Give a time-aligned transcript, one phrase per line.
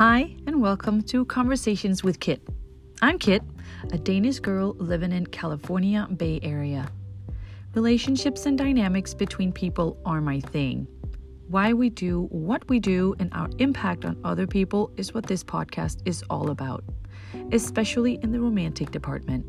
[0.00, 2.40] Hi, and welcome to Conversations with Kit.
[3.02, 3.42] I'm Kit,
[3.92, 6.90] a Danish girl living in California Bay Area.
[7.74, 10.86] Relationships and dynamics between people are my thing.
[11.48, 15.44] Why we do what we do and our impact on other people is what this
[15.44, 16.82] podcast is all about,
[17.52, 19.44] especially in the romantic department.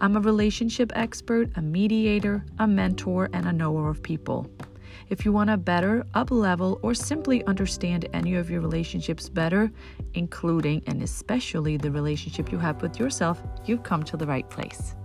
[0.00, 4.50] I'm a relationship expert, a mediator, a mentor, and a knower of people.
[5.08, 9.70] If you want to better, up level, or simply understand any of your relationships better,
[10.14, 14.96] including and especially the relationship you have with yourself, you've come to the right place.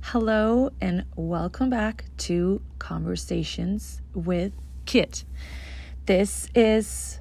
[0.00, 4.54] Hello, and welcome back to Conversations with
[4.86, 5.24] Kit.
[6.06, 7.20] This is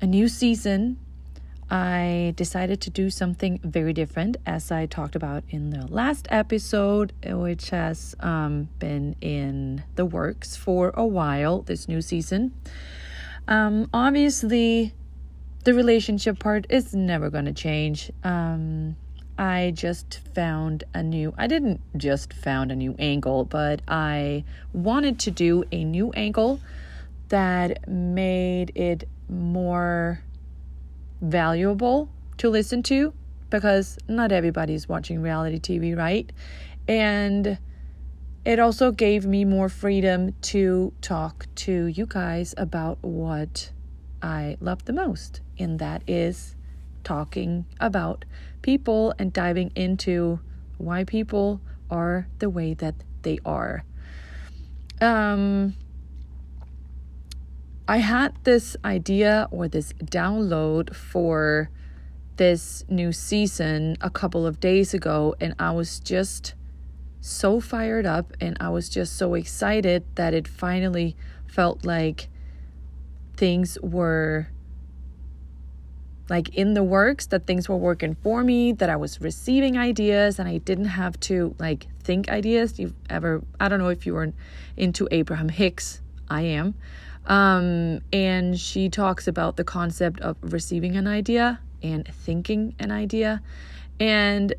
[0.00, 0.98] a new season
[1.68, 7.12] I decided to do something very different, as I talked about in the last episode,
[7.24, 12.54] which has um, been in the works for a while this new season.
[13.48, 14.94] Um, obviously,
[15.64, 18.12] the relationship part is never going to change.
[18.22, 18.96] Um,
[19.36, 25.18] I just found a new, I didn't just found a new angle, but I wanted
[25.20, 26.60] to do a new angle
[27.28, 30.22] that made it more
[31.20, 33.12] valuable to listen to
[33.50, 36.30] because not everybody's watching reality TV, right?
[36.88, 37.58] And
[38.44, 43.72] it also gave me more freedom to talk to you guys about what
[44.22, 46.54] I love the most, and that is
[47.04, 48.24] talking about
[48.62, 50.40] people and diving into
[50.78, 53.84] why people are the way that they are.
[55.00, 55.74] Um,
[57.88, 61.70] I had this idea or this download for
[62.36, 66.54] this new season a couple of days ago, and I was just
[67.20, 72.28] so fired up and I was just so excited that it finally felt like
[73.36, 74.48] things were
[76.28, 80.38] like in the works that things were working for me that i was receiving ideas
[80.40, 82.78] and i didn't have to like think ideas.
[82.78, 84.32] You've ever i don't know if you were
[84.76, 86.00] into abraham hicks.
[86.28, 86.74] I am
[87.26, 93.42] um, and she talks about the concept of receiving an idea and thinking an idea.
[93.98, 94.54] And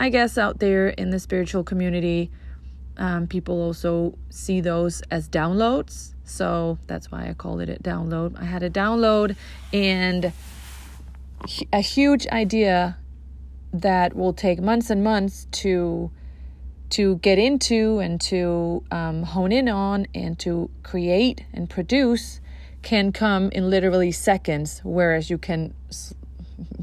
[0.00, 2.30] I guess out there in the spiritual community,
[2.96, 6.14] um, people also see those as downloads.
[6.24, 8.40] So that's why I called it a download.
[8.40, 9.36] I had a download
[9.72, 10.32] and
[11.72, 12.98] a huge idea
[13.72, 16.10] that will take months and months to
[16.90, 22.40] to get into and to um, hone in on and to create and produce
[22.82, 25.74] can come in literally seconds, whereas you can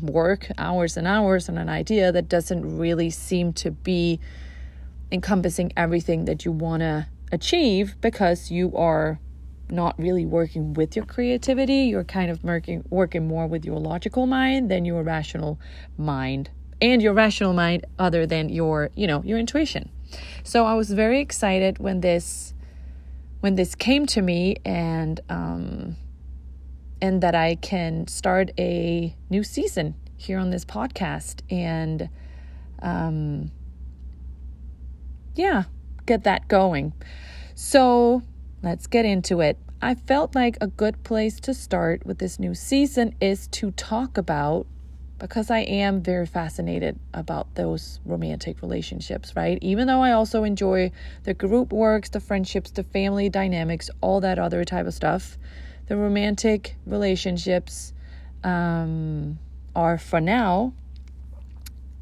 [0.02, 4.20] work hours and hours on an idea that doesn't really seem to be
[5.12, 9.20] encompassing everything that you want to achieve because you are
[9.70, 11.86] not really working with your creativity.
[11.86, 15.60] You're kind of working working more with your logical mind than your rational
[15.98, 16.50] mind
[16.81, 19.90] and your rational mind other than your, you know, your intuition.
[20.44, 22.53] So I was very excited when this
[23.41, 25.96] when this came to me and um
[27.02, 32.09] and that I can start a new season here on this podcast and
[32.81, 33.52] um
[35.35, 35.64] yeah,
[36.06, 36.94] get that going.
[37.56, 38.22] So,
[38.64, 39.58] let's get into it.
[39.81, 44.18] I felt like a good place to start with this new season is to talk
[44.18, 44.66] about
[45.28, 49.58] because I am very fascinated about those romantic relationships, right?
[49.62, 50.91] Even though I also enjoy
[51.24, 55.40] the group works, the friendships, the family dynamics, all that other type of stuff,
[55.88, 57.91] the romantic relationships
[58.44, 59.40] um,
[59.75, 60.74] are for now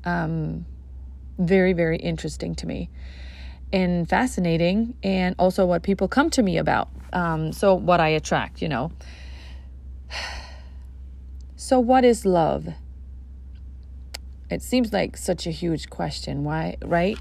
[0.03, 0.65] um,
[1.39, 2.89] very, very interesting to me
[3.71, 6.89] and fascinating, and also what people come to me about.
[7.13, 8.91] Um, so, what I attract, you know.
[11.55, 12.73] So, what is love?
[14.49, 17.17] It seems like such a huge question, why, right?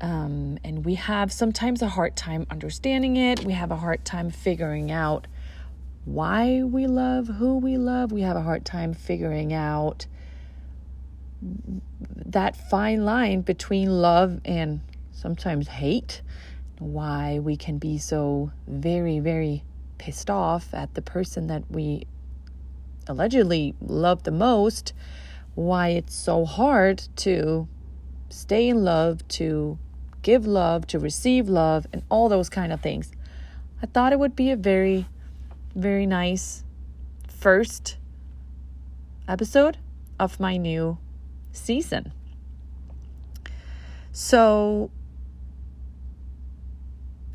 [0.00, 3.44] Um, and we have sometimes a hard time understanding it.
[3.44, 5.26] We have a hard time figuring out
[6.04, 8.12] why we love who we love.
[8.12, 10.06] We have a hard time figuring out
[12.26, 14.80] that fine line between love and
[15.12, 16.22] sometimes hate.
[16.78, 19.64] Why we can be so very, very
[19.98, 22.06] pissed off at the person that we
[23.06, 24.92] allegedly love the most
[25.54, 27.68] why it's so hard to
[28.28, 29.78] stay in love, to
[30.22, 33.12] give love, to receive love, and all those kind of things.
[33.82, 35.06] I thought it would be a very,
[35.74, 36.64] very nice
[37.28, 37.98] first
[39.28, 39.78] episode
[40.18, 40.98] of my new
[41.52, 42.12] season.
[44.12, 44.90] So,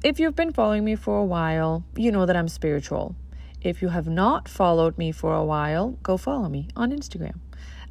[0.03, 3.15] if you've been following me for a while, you know that I'm spiritual.
[3.61, 7.39] If you have not followed me for a while, go follow me on Instagram.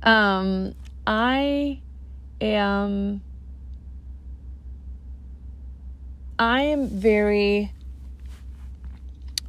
[0.03, 0.75] Um,
[1.06, 1.81] I
[2.41, 3.23] am.
[6.39, 7.73] I am very.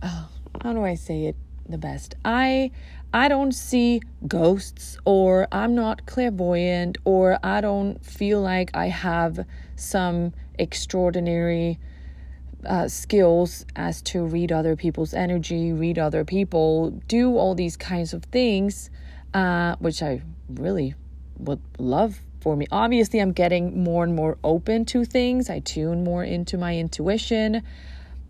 [0.01, 0.30] Oh,
[0.63, 1.36] how do I say it
[1.68, 2.16] the best?
[2.25, 2.72] I
[3.13, 9.45] I don't see ghosts, or I'm not clairvoyant, or I don't feel like I have
[9.75, 11.80] some extraordinary
[12.66, 18.13] uh, skills as to read other people's energy, read other people, do all these kinds
[18.13, 18.90] of things,
[19.34, 20.96] uh, which I really
[21.38, 22.68] would love for me.
[22.72, 25.50] Obviously, I'm getting more and more open to things.
[25.50, 27.63] I tune more into my intuition,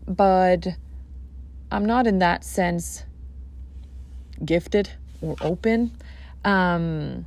[0.07, 0.68] but
[1.71, 3.06] I'm not in that sense
[4.44, 4.89] gifted
[5.21, 5.92] or open.
[6.44, 7.25] Um,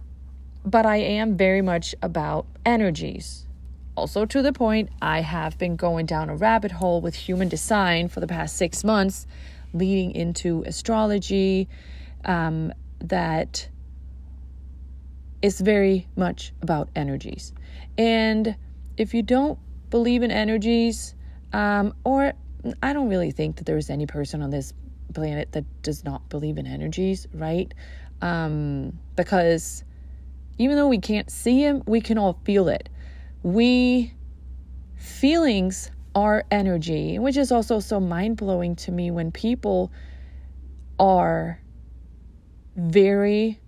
[0.64, 3.46] but I am very much about energies.
[3.94, 8.08] Also, to the point, I have been going down a rabbit hole with human design
[8.08, 9.26] for the past six months,
[9.74, 11.68] leading into astrology
[12.24, 13.68] um, that
[15.42, 17.52] is very much about energies.
[17.98, 18.56] And
[18.96, 19.58] if you don't
[19.90, 21.14] believe in energies,
[21.52, 22.32] um, or
[22.82, 24.72] I don't really think that there is any person on this
[25.12, 27.72] planet that does not believe in energies, right?
[28.22, 29.84] Um, because
[30.58, 32.88] even though we can't see him, we can all feel it.
[33.42, 34.14] We
[34.96, 39.90] feelings are energy, which is also so mind blowing to me when people
[40.98, 41.60] are
[42.76, 43.58] very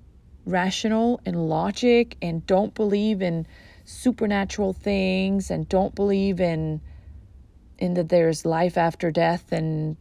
[0.46, 3.46] rational and logic and don't believe in
[3.84, 6.80] supernatural things and don't believe in
[7.78, 9.96] in that there's life after death and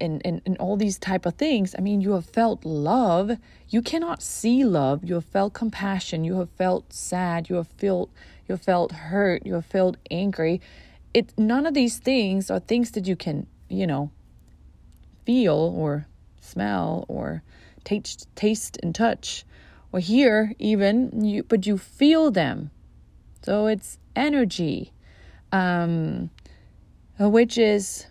[0.00, 1.76] and, and, and all these type of things.
[1.78, 3.32] I mean you have felt love.
[3.68, 5.04] You cannot see love.
[5.04, 6.24] You have felt compassion.
[6.24, 7.48] You have felt sad.
[7.48, 8.10] You have felt
[8.48, 9.46] you have felt hurt.
[9.46, 10.60] You have felt angry.
[11.14, 14.10] It none of these things are things that you can you know
[15.24, 16.06] feel or
[16.40, 17.42] smell or
[17.84, 19.44] taste taste and touch
[19.92, 22.70] or hear even you but you feel them
[23.42, 24.92] so it's energy
[25.52, 26.30] um
[27.18, 28.06] which is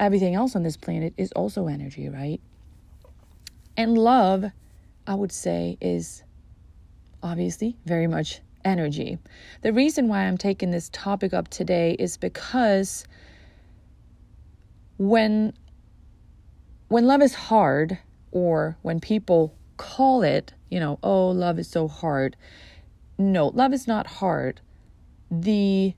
[0.00, 2.40] everything else on this planet is also energy, right?
[3.76, 4.44] And love,
[5.06, 6.22] I would say, is
[7.22, 9.18] obviously very much energy.
[9.62, 13.04] The reason why I'm taking this topic up today is because
[14.98, 15.52] when
[16.88, 17.98] when love is hard
[18.32, 22.36] or when people call it, you know, oh, love is so hard.
[23.18, 24.60] No, love is not hard.
[25.30, 25.94] The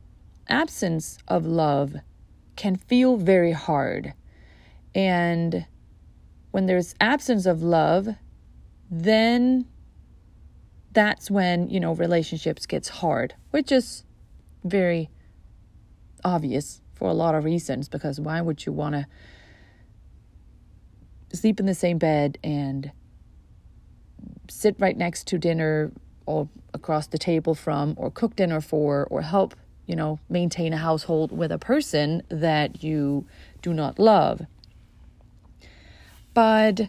[0.48, 1.96] absence of love
[2.56, 4.14] can feel very hard.
[4.94, 5.66] And
[6.50, 8.08] when there's absence of love,
[8.90, 9.66] then
[10.92, 14.04] that's when, you know, relationships gets hard, which is
[14.64, 15.10] very
[16.24, 19.06] obvious for a lot of reasons because why would you want to
[21.32, 22.90] sleep in the same bed and
[24.48, 25.92] sit right next to dinner
[26.26, 29.54] or across the table from or cook dinner for or help
[29.90, 33.26] you know, maintain a household with a person that you
[33.60, 34.46] do not love.
[36.32, 36.82] But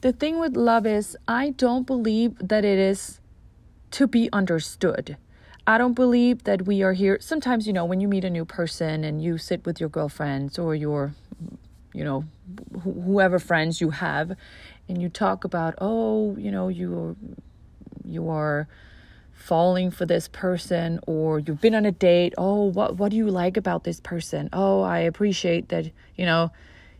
[0.00, 3.20] the thing with love is, I don't believe that it is
[3.92, 5.16] to be understood.
[5.68, 7.18] I don't believe that we are here.
[7.20, 10.58] Sometimes, you know, when you meet a new person and you sit with your girlfriends
[10.58, 11.14] or your,
[11.94, 12.24] you know,
[12.74, 14.36] wh- whoever friends you have,
[14.88, 17.16] and you talk about, oh, you know, you
[18.04, 18.68] you are
[19.32, 23.28] falling for this person or you've been on a date oh what what do you
[23.28, 24.48] like about this person?
[24.52, 26.50] Oh i appreciate that you know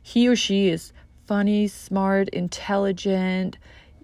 [0.02, 0.92] he or she is
[1.26, 3.56] funny smart intelligent.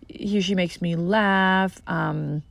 [0.09, 1.81] He or she makes me laugh.
[1.87, 2.43] Um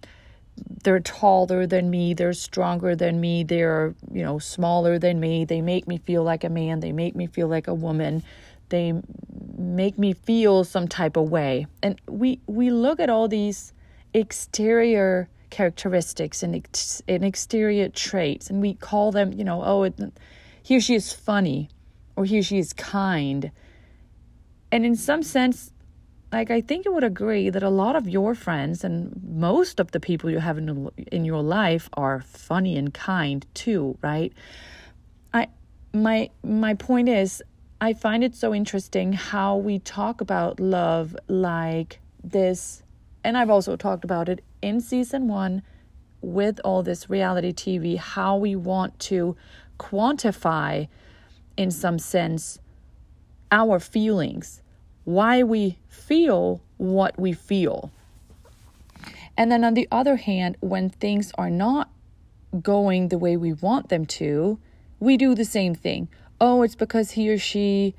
[0.84, 5.62] they're taller than me they're stronger than me they're you know smaller than me they
[5.62, 8.24] make me feel like a man they make me feel like a woman
[8.70, 8.94] they
[9.58, 13.74] make me feel some type of way and we we look at all these
[14.14, 19.96] exterior characteristics and, ex- and exterior traits, and we call them, you know, oh, it,
[20.62, 21.70] he or she is funny,
[22.16, 23.52] or he or she is kind.
[24.72, 25.72] And in some sense,
[26.32, 29.92] like I think you would agree that a lot of your friends and most of
[29.92, 34.32] the people you have in in your life are funny and kind too, right?
[35.34, 35.48] I
[35.94, 37.44] my my point is
[37.82, 42.84] I find it so interesting how we talk about love like this
[43.24, 45.62] and I've also talked about it in season one
[46.22, 49.36] with all this reality TV, how we want to
[49.80, 50.88] quantify,
[51.56, 52.60] in some sense,
[53.52, 54.59] our feelings,
[55.10, 57.92] why we feel what we feel.
[59.36, 61.90] And then on the other hand, when things are not
[62.62, 64.60] going the way we want them to,
[65.00, 66.10] we do the same thing.
[66.40, 67.96] Oh, it's because he or she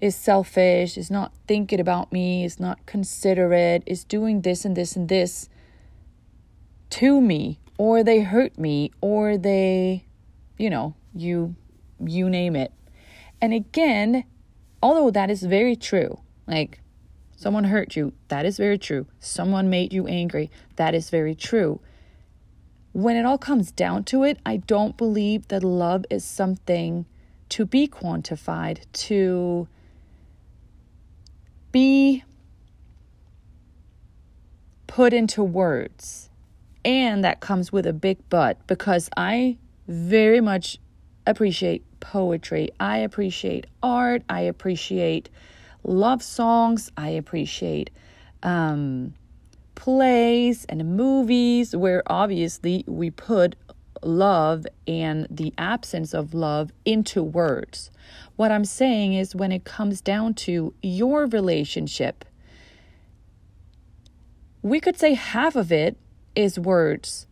[0.00, 4.96] is selfish, is not thinking about me, is not considerate, is doing this and this
[4.96, 5.48] and this
[6.90, 10.06] to me, or they hurt me, or they,
[10.56, 11.54] you know, you
[12.04, 12.72] you name it.
[13.40, 14.24] And again,
[14.82, 16.80] although that is very true, like
[17.36, 19.06] someone hurt you, that is very true.
[19.20, 21.80] Someone made you angry, that is very true.
[22.92, 27.06] When it all comes down to it, I don't believe that love is something
[27.50, 29.68] to be quantified, to
[31.70, 32.24] be
[34.86, 36.30] put into words.
[36.84, 40.78] And that comes with a big but because I very much
[41.26, 42.70] appreciate poetry.
[42.80, 44.22] I appreciate art.
[44.28, 45.28] I appreciate
[45.84, 46.90] love songs.
[46.96, 47.90] I appreciate
[48.42, 49.14] um,
[49.74, 53.54] plays and movies where obviously we put
[54.02, 57.90] love and the absence of love into words.
[58.36, 62.24] What I'm saying is when it comes down to your relationship,
[64.62, 65.96] we could say half of it
[66.34, 67.26] is words,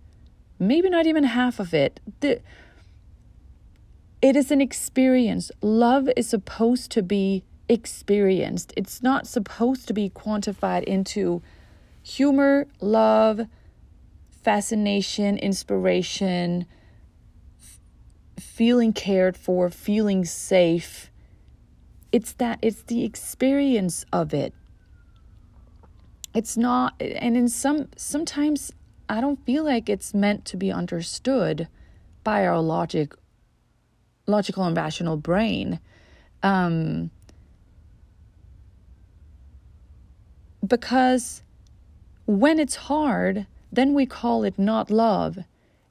[0.58, 2.00] maybe not even half of it.
[2.20, 2.40] The,
[4.22, 5.50] it is an experience.
[5.60, 11.42] Love is supposed to be experienced, it's not supposed to be quantified into
[12.02, 13.46] humor, love,
[14.42, 16.66] fascination, inspiration,
[17.60, 17.80] f-
[18.38, 21.10] feeling cared for, feeling safe.
[22.12, 24.54] It's that, it's the experience of it.
[26.32, 28.72] It's not, and in some, sometimes
[29.08, 31.68] I don't feel like it's meant to be understood
[32.22, 33.14] by our logic,
[34.26, 35.80] logical and rational brain.
[36.42, 37.10] Um,
[40.64, 41.42] because
[42.26, 45.38] when it's hard, then we call it not love.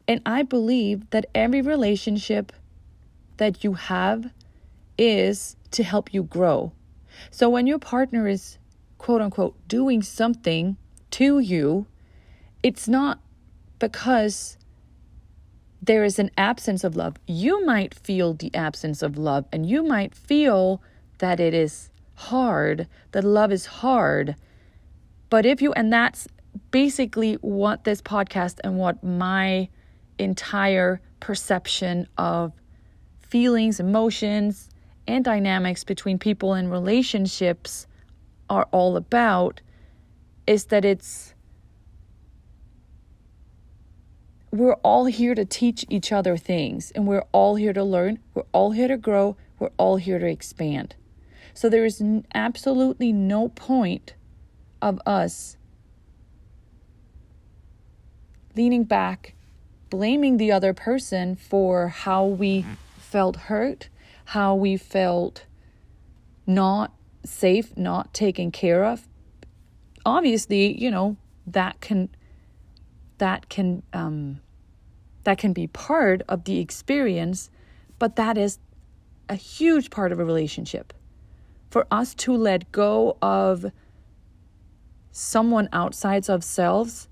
[0.08, 2.52] And I believe that every relationship
[3.38, 4.32] that you have
[4.98, 6.72] is to help you grow.
[7.32, 8.58] So when your partner is
[8.98, 10.78] quote unquote doing something
[11.12, 11.88] to you,
[12.64, 13.20] it's not
[13.80, 14.58] because
[15.82, 17.16] there is an absence of love.
[17.28, 20.82] You might feel the absence of love and you might feel
[21.20, 24.36] that it is hard, that love is hard.
[25.30, 26.28] But if you, and that's
[26.72, 29.70] basically what this podcast and what my
[30.18, 32.54] entire perception of
[33.22, 34.70] feelings, emotions,
[35.08, 37.88] and dynamics between people and relationships
[38.50, 39.62] are all about
[40.48, 41.34] is that it's
[44.52, 48.44] we're all here to teach each other things and we're all here to learn, we're
[48.54, 50.96] all here to grow, we're all here to expand.
[51.54, 52.02] So there is
[52.34, 54.14] absolutely no point
[54.82, 55.58] of us
[58.56, 59.36] leaning back,
[59.90, 62.66] blaming the other person for how we
[62.98, 63.90] felt hurt,
[64.26, 65.46] how we felt
[66.48, 69.08] not safe, not taken care of.
[70.06, 71.18] Obviously, you know,
[71.48, 72.10] that can
[73.18, 74.42] that can um
[75.24, 77.50] that can be part of the experience,
[77.98, 78.60] but that is
[79.28, 80.94] a huge part of a relationship.
[81.70, 83.66] For us to let go of
[85.18, 87.08] someone outside of selves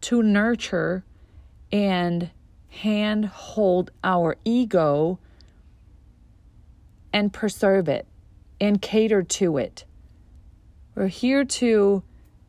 [0.00, 1.02] to nurture
[1.72, 2.30] and
[2.68, 5.18] hand hold our ego
[7.12, 8.06] and preserve it
[8.60, 9.84] and cater to it.
[10.94, 12.04] We're here to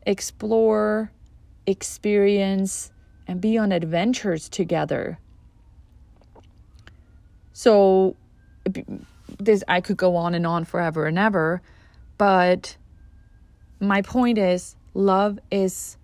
[0.06, 1.10] explore,
[1.66, 2.92] experience,
[3.26, 5.18] and be on adventures together.
[7.52, 8.14] So,
[9.40, 11.60] this I could go on and on forever and ever,
[12.18, 12.76] but
[13.80, 15.96] my point is love is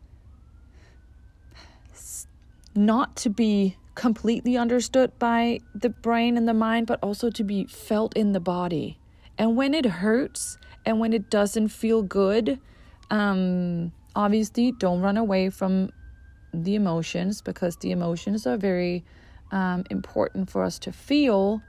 [2.74, 7.64] not to be completely understood by the brain and the mind, but also to be
[7.64, 8.98] felt in the body.
[9.38, 12.58] And when it hurts and when it doesn't feel good,
[13.10, 15.90] um, obviously don't run away from
[16.54, 19.04] the emotions because the emotions are very
[19.50, 21.62] um, important for us to feel.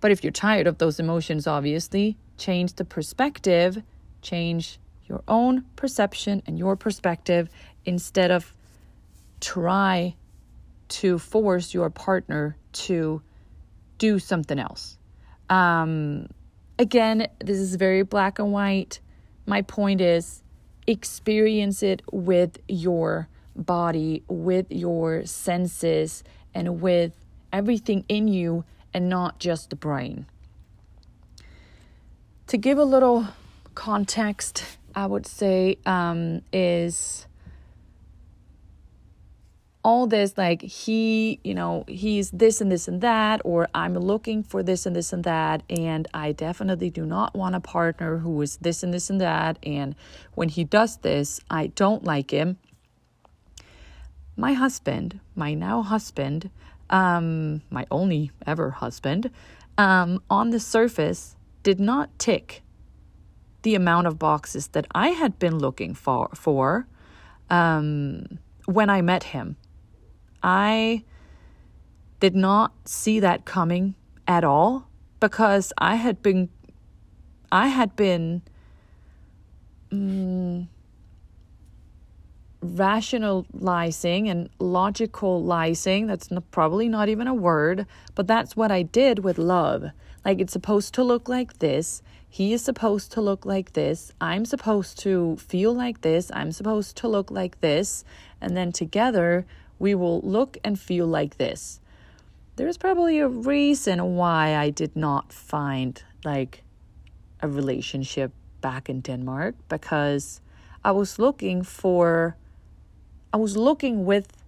[0.00, 3.82] But if you're tired of those emotions, obviously, change the perspective,
[4.22, 7.48] change your own perception and your perspective
[7.84, 8.54] instead of
[9.40, 10.14] try
[10.88, 13.22] to force your partner to
[13.98, 14.98] do something else.
[15.50, 16.28] Um,
[16.78, 19.00] again, this is very black and white.
[19.46, 20.42] My point is
[20.86, 26.24] experience it with your body, with your senses,
[26.54, 27.12] and with
[27.52, 30.26] everything in you, and not just the brain.
[32.48, 33.26] To give a little
[33.74, 37.26] context, I would say, um, is
[39.84, 44.42] all this like he you know he's this and this and that or i'm looking
[44.42, 48.40] for this and this and that and i definitely do not want a partner who
[48.40, 49.94] is this and this and that and
[50.34, 52.56] when he does this i don't like him.
[54.36, 56.50] My husband my now husband
[56.88, 59.30] um my only ever husband
[59.76, 62.62] um on the surface did not tick
[63.62, 66.86] the amount of boxes that i had been looking for for
[67.50, 69.56] um when i met him.
[70.44, 71.04] I
[72.20, 73.94] did not see that coming
[74.28, 74.88] at all
[75.20, 76.50] because I had been
[77.50, 78.42] I had been
[79.90, 80.68] um,
[82.60, 89.20] rationalizing and logicalizing that's not, probably not even a word but that's what I did
[89.20, 89.86] with love
[90.24, 94.44] like it's supposed to look like this he is supposed to look like this I'm
[94.44, 98.04] supposed to feel like this I'm supposed to look like this
[98.40, 99.46] and then together
[99.78, 101.80] we will look and feel like this.
[102.56, 106.62] There's probably a reason why I did not find like
[107.40, 110.40] a relationship back in Denmark because
[110.84, 112.36] I was looking for,
[113.32, 114.44] I was looking with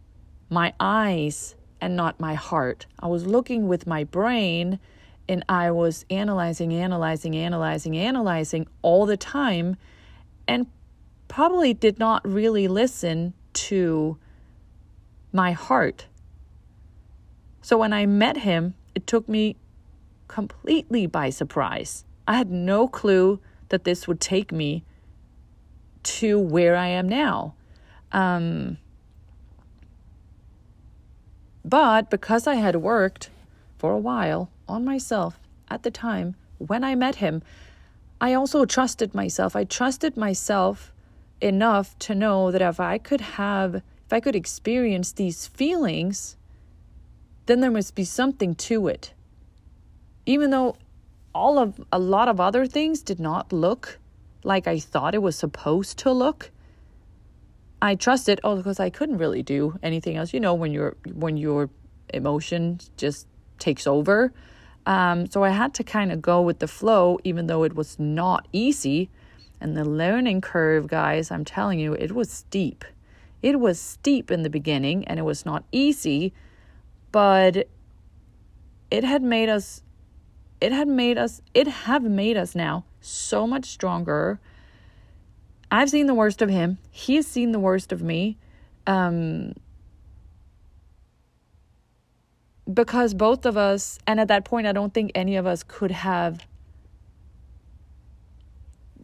[0.49, 2.87] my eyes and not my heart.
[3.01, 4.79] I was looking with my brain
[5.29, 9.77] and I was analyzing, analyzing, analyzing, analyzing all the time
[10.47, 10.67] and
[11.29, 14.19] probably did not really listen to
[15.33, 16.07] my heart.
[17.63, 19.57] So when I met him, it took me
[20.29, 22.05] completely by surprise.
[22.29, 24.85] I had no clue that this would take me
[26.05, 27.55] to where I am now.
[28.13, 28.79] Um,
[31.65, 33.31] but because I had worked
[33.79, 37.43] for a while on myself at the time when I met him,
[38.21, 39.55] I also trusted myself.
[39.55, 40.93] I trusted myself
[41.41, 46.37] enough to know that if I could have if I could experience these feelings,
[47.47, 49.13] then there must be something to it.
[50.25, 50.77] Even though
[51.35, 53.99] all of a lot of other things did not look
[54.45, 56.51] like I thought it was supposed to look.
[57.83, 60.33] I trusted oh because I couldn't really do anything else.
[60.33, 61.69] You know when your when your
[62.15, 63.27] emotion just
[63.59, 64.33] takes over.
[64.87, 67.99] Um, so I had to kind of go with the flow, even though it was
[67.99, 69.11] not easy.
[69.61, 72.85] And the learning curve, guys, I'm telling you, it was steep.
[73.43, 76.33] It was steep in the beginning and it was not easy,
[77.13, 77.69] but
[78.91, 79.83] it had made us
[80.61, 84.41] it had made us it have made us now so much stronger.
[85.71, 86.79] I've seen the worst of him.
[86.91, 88.39] He's seen the worst of me.
[88.87, 89.55] Um
[92.73, 95.91] because both of us and at that point I don't think any of us could
[95.91, 96.47] have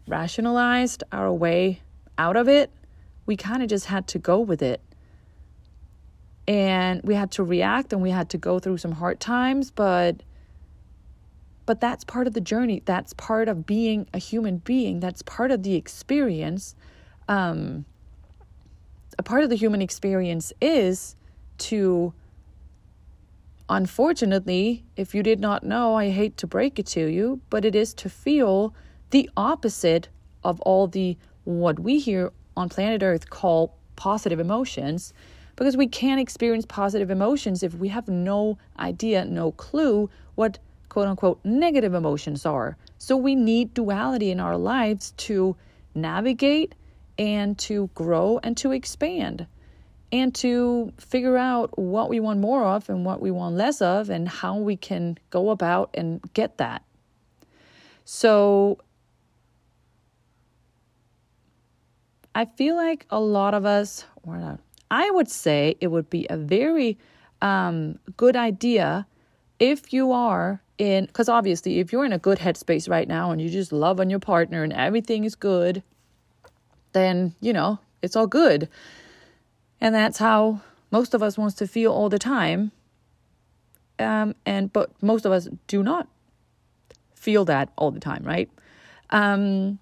[0.07, 1.81] rationalized our way
[2.18, 2.70] out of it
[3.27, 4.81] we kind of just had to go with it.
[6.48, 10.22] And we had to react and we had to go through some hard times, but
[11.64, 12.83] but that's part of the journey.
[12.85, 14.98] That's part of being a human being.
[14.98, 16.75] That's part of the experience.
[17.29, 17.85] Um,
[19.16, 21.14] a part of the human experience is
[21.59, 22.12] to
[23.77, 27.75] unfortunately, if you did not know, I hate to break it to you, but it
[27.75, 28.75] is to feel
[29.11, 30.09] the opposite
[30.45, 35.13] of all the what we hear on planet Earth call positive emotions
[35.57, 40.59] because we can't experience positive emotions if we have no idea, no clue what
[40.89, 42.77] quote unquote negative emotions are.
[42.99, 45.57] So we need duality in our lives to
[45.95, 46.75] navigate
[47.19, 49.47] and to grow and to expand
[50.12, 54.11] and to figure out what we want more of and what we want less of
[54.11, 56.85] and how we can go about and get that.
[58.05, 58.79] So
[62.35, 66.27] I feel like a lot of us, or not, I would say it would be
[66.29, 66.98] a very
[67.40, 69.07] um, good idea
[69.59, 73.40] if you are in, because obviously, if you're in a good headspace right now and
[73.40, 75.83] you just love on your partner and everything is good,
[76.92, 78.68] then, you know, it's all good.
[79.83, 80.61] And that's how
[80.92, 82.71] most of us wants to feel all the time.
[83.99, 86.07] Um, and but most of us do not
[87.16, 88.49] feel that all the time, right?
[89.11, 89.81] Um,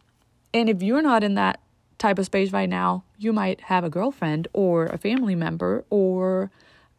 [0.54, 1.60] and if you're not in that
[1.98, 6.50] type of space right now, you might have a girlfriend or a family member or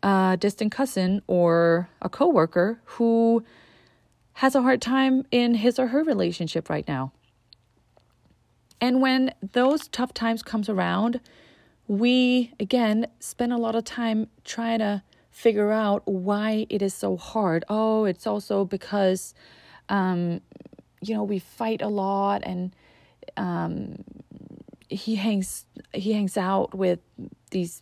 [0.03, 3.43] a distant cousin or a coworker who
[4.33, 7.11] has a hard time in his or her relationship right now.
[8.79, 11.19] And when those tough times comes around,
[11.91, 17.17] we again spend a lot of time trying to figure out why it is so
[17.17, 17.65] hard.
[17.67, 19.33] Oh, it's also because
[19.89, 20.39] um,
[21.01, 22.73] you know we fight a lot and
[23.35, 24.05] um,
[24.87, 26.99] he hangs he hangs out with
[27.49, 27.81] these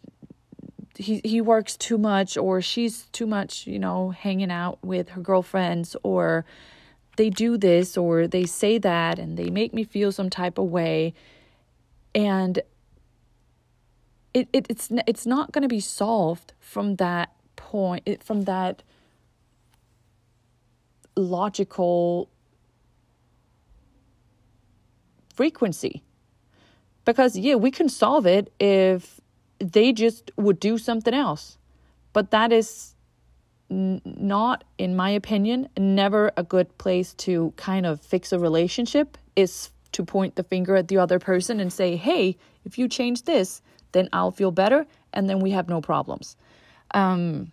[0.95, 5.21] he he works too much or she's too much, you know, hanging out with her
[5.21, 6.45] girlfriends or
[7.15, 10.65] they do this or they say that and they make me feel some type of
[10.65, 11.13] way
[12.15, 12.63] and
[14.33, 18.83] it, it it's it's not going to be solved from that point it, from that
[21.15, 22.29] logical
[25.33, 26.03] frequency.
[27.05, 29.19] Because yeah we can solve it if
[29.59, 31.57] they just would do something else.
[32.13, 32.95] But that is
[33.69, 39.17] n- not in my opinion never a good place to kind of fix a relationship
[39.35, 43.23] is to point the finger at the other person and say hey if you change
[43.23, 43.61] this
[43.91, 46.35] then i'll feel better and then we have no problems.
[46.91, 47.51] Um,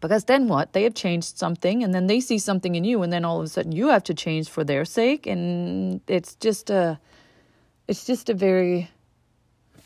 [0.00, 0.72] because then what?
[0.72, 3.44] They have changed something and then they see something in you and then all of
[3.44, 6.98] a sudden you have to change for their sake and it's just a
[7.88, 8.90] it's just a very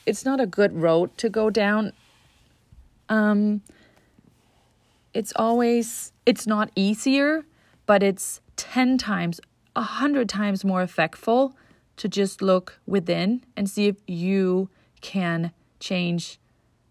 [0.07, 1.93] it's not a good road to go down.
[3.09, 3.63] Um
[5.15, 7.45] it's always it's not easier
[7.87, 9.41] but it's 10 times
[9.77, 11.53] a 100 times more effectful
[11.97, 14.69] to just look within and see if you
[15.01, 16.39] can change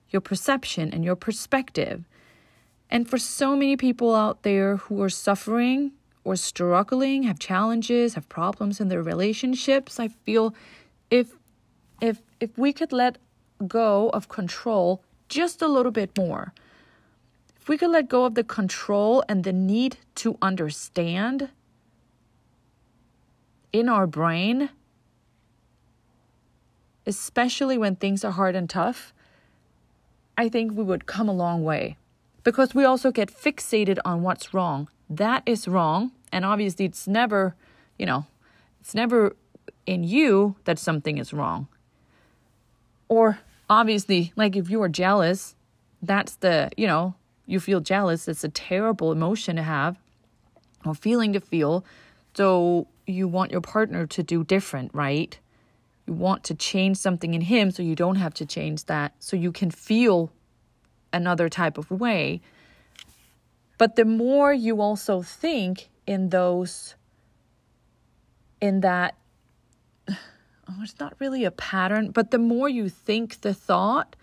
[0.09, 2.05] your perception and your perspective.
[2.89, 5.91] And for so many people out there who are suffering
[6.23, 10.53] or struggling, have challenges, have problems in their relationships, I feel
[11.09, 11.35] if
[12.01, 13.17] if if we could let
[13.67, 16.53] go of control just a little bit more.
[17.59, 21.49] If we could let go of the control and the need to understand
[23.73, 24.69] in our brain,
[27.07, 29.13] especially when things are hard and tough,
[30.37, 31.97] I think we would come a long way
[32.43, 34.89] because we also get fixated on what's wrong.
[35.09, 36.11] That is wrong.
[36.31, 37.55] And obviously, it's never,
[37.97, 38.27] you know,
[38.81, 39.35] it's never
[39.85, 41.67] in you that something is wrong.
[43.07, 43.39] Or
[43.69, 45.55] obviously, like if you are jealous,
[46.01, 47.15] that's the, you know,
[47.45, 48.27] you feel jealous.
[48.27, 49.97] It's a terrible emotion to have
[50.85, 51.85] or feeling to feel.
[52.35, 55.39] So you want your partner to do different, right?
[56.07, 59.35] You want to change something in him so you don't have to change that, so
[59.35, 60.31] you can feel
[61.11, 62.41] another type of way.
[63.77, 66.95] But the more you also think in those,
[68.61, 69.15] in that,
[70.09, 70.15] oh,
[70.81, 74.15] it's not really a pattern, but the more you think the thought,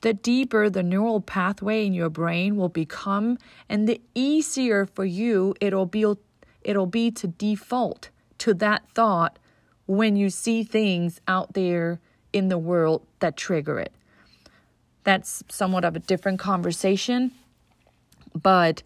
[0.00, 5.54] the deeper the neural pathway in your brain will become, and the easier for you
[5.60, 6.04] it'll be
[6.62, 9.38] it'll be to default to that thought
[9.86, 12.00] when you see things out there
[12.32, 13.92] in the world that trigger it.
[15.04, 17.30] That's somewhat of a different conversation,
[18.34, 18.82] but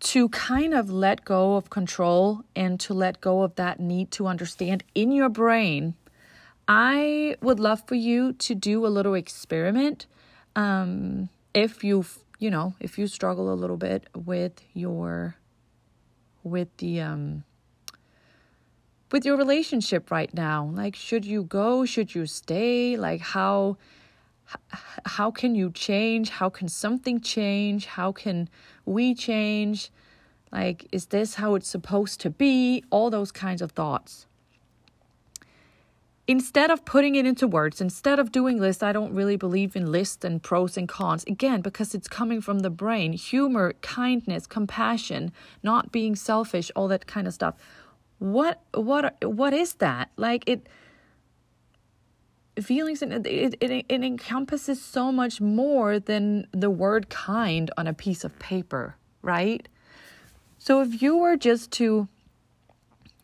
[0.00, 4.26] to kind of let go of control and to let go of that need to
[4.26, 5.94] understand in your brain,
[6.68, 10.06] I would love for you to do a little experiment.
[10.54, 12.04] Um, if you,
[12.38, 15.36] you know, if you struggle a little bit with your,
[16.42, 17.44] with the, um,
[19.16, 20.70] with your relationship right now?
[20.74, 21.86] Like should you go?
[21.86, 22.98] Should you stay?
[22.98, 23.78] Like how
[25.06, 26.28] how can you change?
[26.28, 27.86] How can something change?
[27.86, 28.50] How can
[28.84, 29.90] we change?
[30.52, 32.84] Like is this how it's supposed to be?
[32.90, 34.26] All those kinds of thoughts.
[36.28, 39.90] Instead of putting it into words instead of doing lists i don't really believe in
[39.90, 41.24] lists and pros and cons.
[41.26, 43.14] Again because it's coming from the brain.
[43.14, 47.54] Humor kindness compassion not being selfish all that kind of stuff
[48.18, 50.10] what what what is that?
[50.16, 50.66] Like it
[52.60, 57.92] feelings and it, it, it encompasses so much more than the word kind on a
[57.92, 59.68] piece of paper right?
[60.58, 62.08] So if you were just to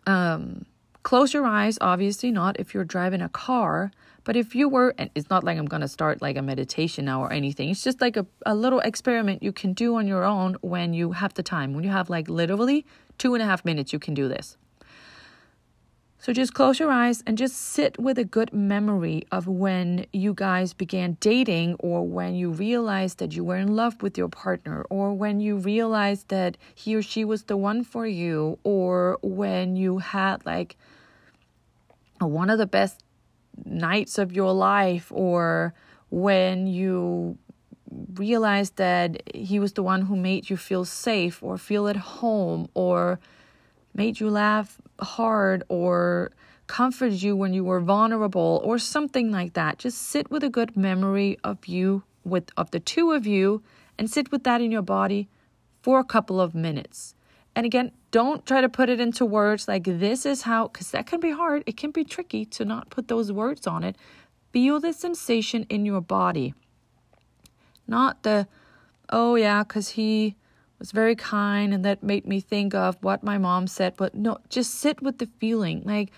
[0.06, 0.66] um
[1.02, 3.92] close your eyes obviously not if you're driving a car
[4.24, 7.04] but if you were and it's not like i'm going to start like a meditation
[7.04, 7.70] now or anything.
[7.70, 11.12] It's just like a, a little experiment you can do on your own when you
[11.12, 11.72] have the time.
[11.74, 12.84] When you have like literally
[13.18, 14.56] two and a half minutes you can do this
[16.22, 20.32] so just close your eyes and just sit with a good memory of when you
[20.32, 24.86] guys began dating, or when you realized that you were in love with your partner,
[24.88, 29.74] or when you realized that he or she was the one for you, or when
[29.74, 30.76] you had like
[32.20, 33.02] one of the best
[33.64, 35.74] nights of your life, or
[36.10, 37.36] when you
[38.14, 42.68] realized that he was the one who made you feel safe or feel at home
[42.74, 43.18] or
[43.94, 46.32] made you laugh hard or
[46.66, 49.78] comforted you when you were vulnerable or something like that.
[49.78, 53.62] Just sit with a good memory of you with of the two of you
[53.98, 55.28] and sit with that in your body
[55.82, 57.14] for a couple of minutes.
[57.54, 61.06] And again, don't try to put it into words like this is how cuz that
[61.06, 61.62] can be hard.
[61.66, 63.96] It can be tricky to not put those words on it.
[64.52, 66.54] Feel the sensation in your body.
[67.86, 68.46] not the,
[69.10, 70.36] oh yeah, because he
[70.82, 73.94] was very kind and that made me think of what my mom said.
[73.96, 75.82] But no, just sit with the feeling.
[75.84, 76.10] Like,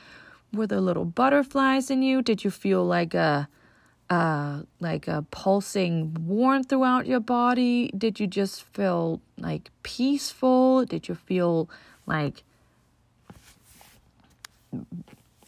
[0.54, 2.22] were there little butterflies in you?
[2.22, 3.46] Did you feel like a,
[4.08, 7.90] uh, like a pulsing warmth throughout your body?
[7.96, 10.86] Did you just feel like peaceful?
[10.86, 11.68] Did you feel
[12.06, 12.42] like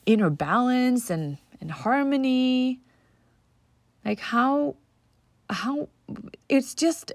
[0.05, 2.81] inner balance and, and harmony?
[4.05, 4.77] Like how
[5.49, 5.89] how
[6.49, 7.13] it's just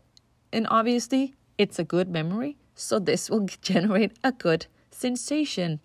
[0.52, 5.80] and obviously it's a good memory, so this will generate a good sensation,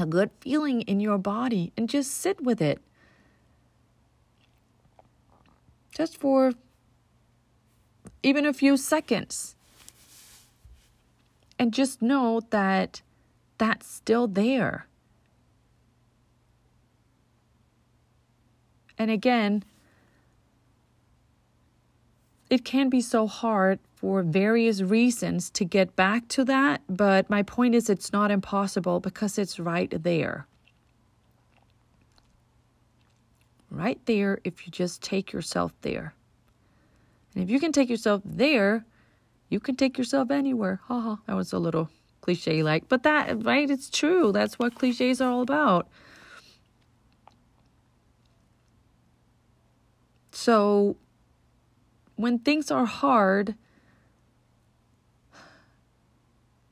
[0.00, 2.80] a good feeling in your body, and just sit with it.
[5.92, 6.54] Just for
[8.24, 9.54] even a few seconds.
[11.56, 13.02] And just know that
[13.58, 14.86] that's still there.
[18.98, 19.62] And again,
[22.48, 27.42] it can be so hard for various reasons to get back to that, but my
[27.42, 30.46] point is it's not impossible because it's right there.
[33.70, 36.14] Right there if you just take yourself there.
[37.34, 38.86] And if you can take yourself there,
[39.50, 40.80] you can take yourself anywhere.
[40.86, 41.90] Haha, that was a little
[42.22, 43.68] cliche like, but that, right?
[43.68, 44.32] It's true.
[44.32, 45.88] That's what cliches are all about.
[50.32, 50.96] So
[52.16, 53.56] when things are hard,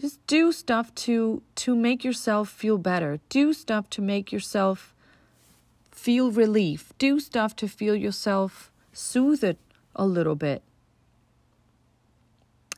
[0.01, 3.19] just do stuff to to make yourself feel better.
[3.29, 4.95] Do stuff to make yourself
[5.91, 6.93] feel relief.
[6.99, 9.57] Do stuff to feel yourself soothed
[9.97, 10.63] a little bit.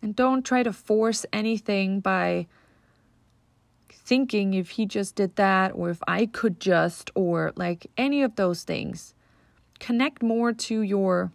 [0.03, 2.47] And don't try to force anything by
[3.91, 8.37] thinking if he just did that or if I could just or like any of
[8.37, 9.15] those things.
[9.79, 11.33] Connect more to your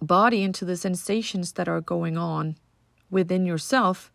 [0.00, 2.56] body into the sensations that are going on
[3.10, 4.12] within yourself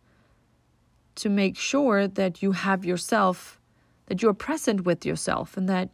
[1.15, 3.59] to make sure that you have yourself
[4.07, 5.89] that you're present with yourself and that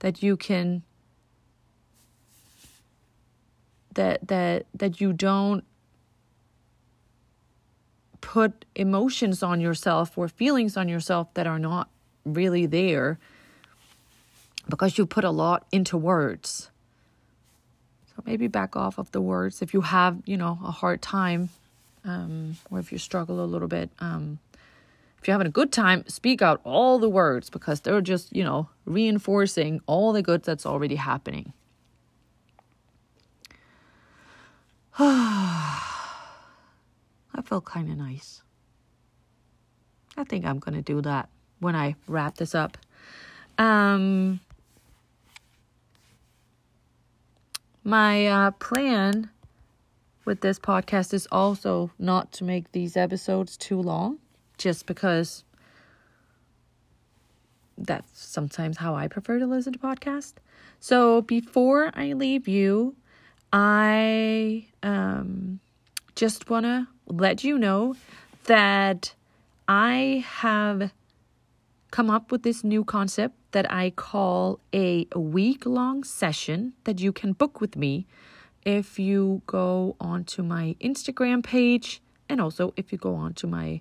[0.00, 0.82] that you can
[3.94, 5.64] that that that you don't
[8.20, 11.88] put emotions on yourself or feelings on yourself that are not
[12.24, 13.18] really there
[14.68, 16.70] because you put a lot into words.
[18.14, 21.48] So maybe back off of the words if you have, you know, a hard time
[22.04, 23.90] um, or if you struggle a little bit.
[23.98, 24.38] Um,
[25.20, 28.42] if you're having a good time, speak out all the words because they're just, you
[28.42, 31.52] know, reinforcing all the good that's already happening.
[34.98, 35.82] I
[37.44, 38.42] felt kind of nice.
[40.16, 42.78] I think I'm going to do that when I wrap this up.
[43.58, 44.40] Um,
[47.82, 49.30] My uh, plan
[50.30, 54.16] with this podcast is also not to make these episodes too long,
[54.58, 55.42] just because
[57.76, 60.34] that's sometimes how I prefer to listen to podcasts.
[60.78, 62.94] So before I leave you,
[63.52, 65.58] I um,
[66.14, 67.96] just want to let you know
[68.44, 69.12] that
[69.66, 70.92] I have
[71.90, 77.12] come up with this new concept that I call a week long session that you
[77.12, 78.06] can book with me
[78.64, 83.80] if you go onto my Instagram page and also if you go onto my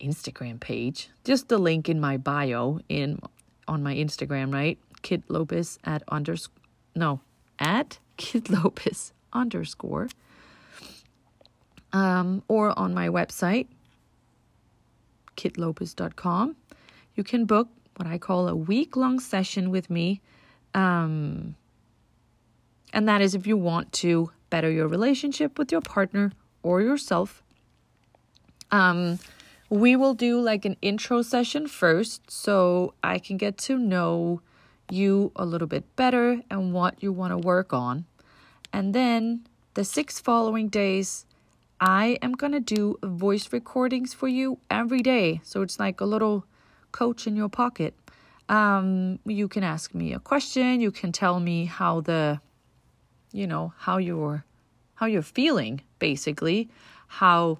[0.00, 3.20] Instagram page, just the link in my bio in
[3.66, 4.78] on my Instagram, right?
[5.02, 6.62] Kit Lopez at underscore
[6.94, 7.20] no
[7.58, 10.08] at Kit Lopez underscore
[11.92, 13.66] um, or on my website
[15.36, 16.54] kitlopez.com
[17.16, 20.20] you can book what I call a week long session with me.
[20.74, 21.54] Um,
[22.94, 27.42] and that is if you want to better your relationship with your partner or yourself.
[28.70, 29.18] Um,
[29.68, 34.40] we will do like an intro session first so I can get to know
[34.90, 38.04] you a little bit better and what you want to work on.
[38.72, 41.26] And then the six following days,
[41.80, 45.40] I am going to do voice recordings for you every day.
[45.42, 46.46] So it's like a little
[46.92, 47.94] coach in your pocket.
[48.48, 50.80] Um, you can ask me a question.
[50.80, 52.40] You can tell me how the,
[53.34, 54.44] you know, how you're,
[54.94, 56.70] how you're feeling, basically,
[57.08, 57.58] how,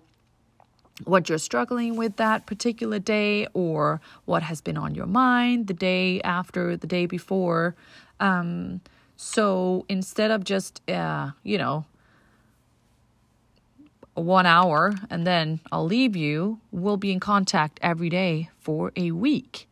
[1.03, 5.75] what you're struggling with that particular day, or what has been on your mind the
[5.75, 7.75] day after, the day before.
[8.21, 8.81] Um,
[9.17, 11.85] so instead of just, uh, you know,
[14.15, 19.11] one hour and then I'll leave you, we'll be in contact every day for a
[19.11, 19.69] week.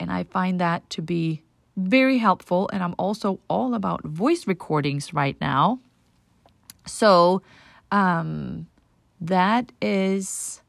[0.00, 1.42] And I find that to be
[1.76, 2.68] very helpful.
[2.72, 5.78] And I'm also all about voice recordings right now.
[6.86, 7.42] So,
[7.90, 8.66] um,
[9.20, 10.62] that is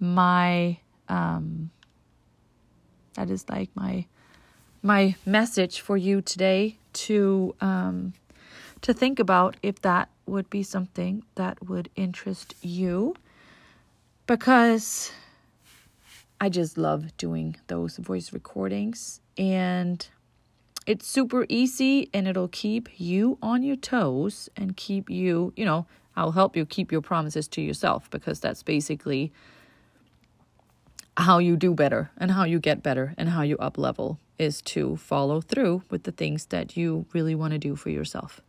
[0.00, 1.70] my um,
[3.14, 4.06] that is like my
[4.82, 8.12] my message for you today to um,
[8.82, 13.14] to think about if that would be something that would interest you
[14.26, 15.10] because
[16.40, 20.06] I just love doing those voice recordings and
[20.86, 25.86] it's super easy and it'll keep you on your toes and keep you, you know,
[26.16, 29.32] I'll help you keep your promises to yourself because that's basically
[31.16, 34.62] how you do better and how you get better and how you up level is
[34.62, 38.40] to follow through with the things that you really want to do for yourself.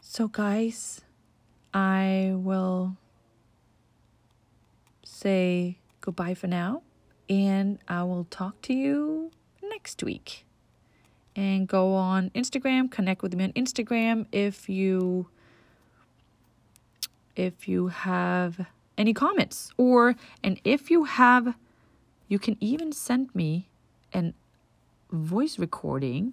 [0.00, 1.00] So, guys,
[1.72, 2.96] I will
[5.20, 6.80] say goodbye for now
[7.28, 9.30] and I will talk to you
[9.62, 10.46] next week.
[11.36, 15.28] And go on Instagram, connect with me on Instagram if you
[17.36, 18.66] if you have
[18.98, 21.54] any comments or and if you have
[22.28, 23.68] you can even send me
[24.12, 24.34] an
[25.12, 26.32] voice recording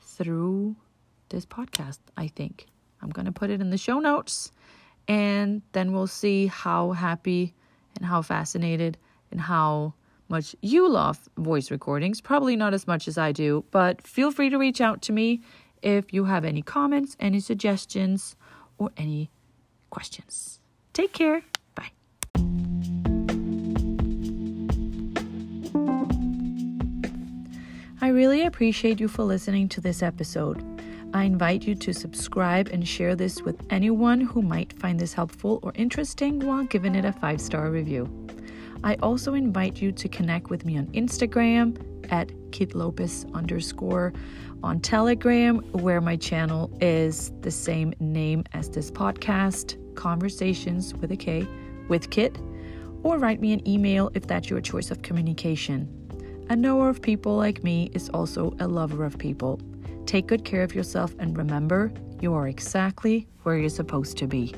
[0.00, 0.76] through
[1.30, 2.66] this podcast, I think.
[3.02, 4.52] I'm going to put it in the show notes
[5.08, 7.54] and then we'll see how happy
[7.96, 8.98] and how fascinated
[9.30, 9.94] and how
[10.28, 12.20] much you love voice recordings.
[12.20, 15.40] Probably not as much as I do, but feel free to reach out to me
[15.82, 18.36] if you have any comments, any suggestions,
[18.78, 19.30] or any
[19.90, 20.60] questions.
[20.92, 21.42] Take care.
[21.74, 21.92] Bye.
[28.00, 30.62] I really appreciate you for listening to this episode.
[31.16, 35.60] I invite you to subscribe and share this with anyone who might find this helpful
[35.62, 38.06] or interesting while giving it a five star review.
[38.84, 44.12] I also invite you to connect with me on Instagram at Kit Lopez underscore,
[44.62, 51.16] on Telegram, where my channel is the same name as this podcast, Conversations with a
[51.16, 51.48] K
[51.88, 52.38] with Kit,
[53.02, 55.88] or write me an email if that's your choice of communication.
[56.50, 59.58] A knower of people like me is also a lover of people.
[60.06, 64.54] Take good care of yourself and remember, you are exactly where you're supposed to be.